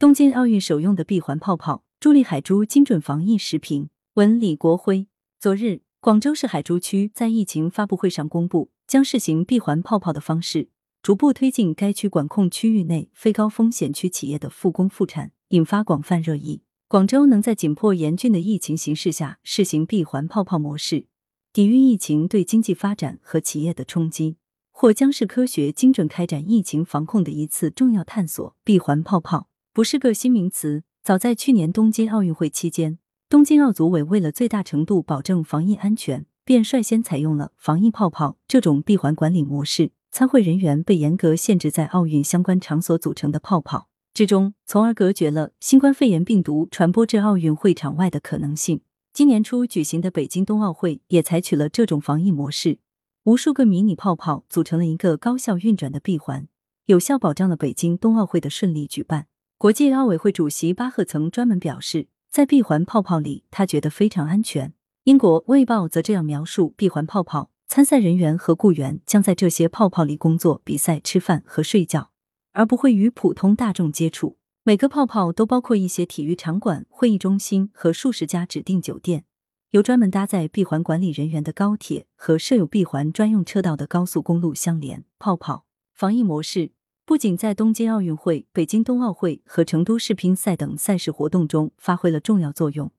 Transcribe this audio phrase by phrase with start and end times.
[0.00, 3.88] 东京奥运首用的闭环泡泡，助力海珠精准防疫视频。
[4.14, 5.08] 文李国辉，
[5.40, 10.68] 昨日，广州市海珠区在疫情发布会上公布，将试行闭环泡泡的方式，
[11.02, 16.62] 逐步推进该区管控区域内非高风险区企业的复工复产，引发广泛热议。
[16.86, 21.06] 广州能在紧迫严峻的疫情形势下试行闭环泡泡模式，
[21.52, 24.36] 抵御疫情对经济发展和企业的冲击，
[24.70, 28.54] 或将是科学精准开展疫情防控的一次重要探索。
[28.62, 29.48] 闭环泡泡。
[29.78, 39.92] 不是个新名词，早在去年东京奥运会期间，东京奥组委为了最大程度保证防疫安全，便率先采用了防疫泡泡这种闭环管理模式。
[40.10, 48.80] 参会人员被严格限制在奥运相关场所组成的泡泡之中，从而隔绝了新冠肺炎病毒传播至奥运会场外的可能性。
[49.12, 52.80] 今年初举行的北京冬奥会也采取了这种防疫模式，
[53.22, 56.48] 无数个迷你泡泡组成了一个高效运转的闭环，
[56.86, 59.26] 有效保障了北京冬奥会的顺利举办。
[59.60, 64.72] 国际奥委会主席巴赫曾专门表示，在闭环泡泡里，他觉得非常安全。
[65.02, 72.12] 英国《卫报》则这样描述闭环泡泡：参赛人员和雇员将在这些泡泡里工作、比赛、吃饭和睡觉，
[72.52, 74.36] 而不会与普通大众接触。
[74.62, 79.24] 每个泡泡都包括一些体育场馆、会议中心和数十家指定酒店，
[79.72, 85.04] 由专门搭载闭环管理人员的高铁和设有闭环专用车道的高速公路相连。
[85.18, 86.70] 泡泡防疫模式。
[87.08, 92.92] 不仅在东京奥运会、北京冬奥会和成都世乒赛等赛事活动中发挥了重要作用，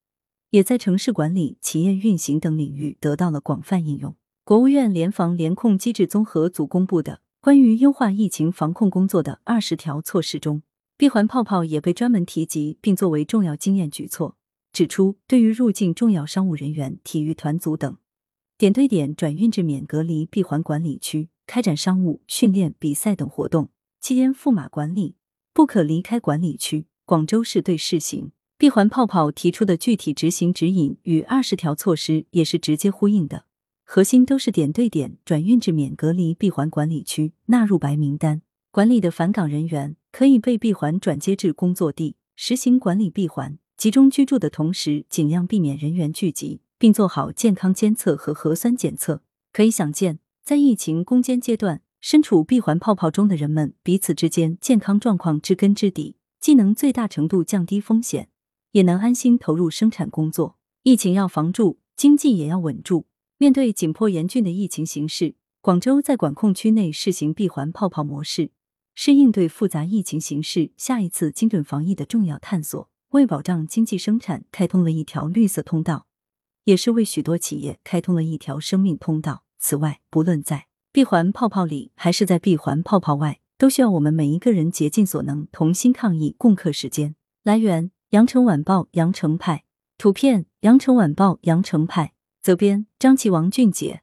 [0.50, 4.16] 也在城市管理、企业运行等领域得到了广泛应用。
[4.44, 10.64] 国务院联防联控机制综合组公布的关于优化疫情防控工作的二十条措施中，
[10.98, 14.36] 闭环泡泡也被专门提及，并作为重要经验举措，
[14.74, 17.96] 指出对于入境重要商务人员、体育团组等，
[18.58, 23.70] 点对点转运至免隔离闭环管理区，开展商务、训练、比赛等活动。
[24.02, 25.16] 期间驸马管理，
[25.54, 26.86] 不可离开管理区。
[27.06, 33.46] 广州市对试行闭环泡泡提出的具体执行指引与二十条措施也是直接呼应的，
[33.84, 38.42] 核心都是点对点转运至免隔离闭环管理区，纳入白名单。
[38.72, 43.58] 管理的返岗人员可以被闭环转接至工作地，实行管理闭环。
[43.76, 49.24] 集中居住的同时，尽量避免人员聚集，并做好健康监测和核酸检测。
[49.52, 51.82] 可以想见，在疫情攻坚阶段。
[52.02, 58.30] 身处闭环泡泡中的人们，彼此之间健康状况知根知底，既能最大程度降低风险，
[58.72, 60.58] 也能安心投入生产工作。
[60.84, 63.08] 疫情要防住，经济也要稳住。
[63.38, 68.52] 面对紧迫严峻的疫情形势，广州在管控区内试行闭环泡泡模式，
[68.96, 76.08] 是应对复杂疫情形势下一次精准防疫的重要探索，为保障经济生产开通了一条绿色通道，
[76.64, 79.44] 也是为许多企业开通了一条生命通道。
[79.58, 80.68] 此外，不论在
[81.00, 87.16] 闭环泡泡里，还是在闭环泡泡外，都需要我们每一个人竭尽所能，同心抗疫，共克时间。
[87.42, 89.64] 来源：羊城晚报羊城派，
[89.98, 92.12] 图片：羊城晚报羊城派，
[92.42, 94.02] 责编：张琪、王俊杰。